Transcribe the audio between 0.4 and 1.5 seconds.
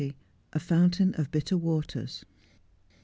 A FOr^TAIX OF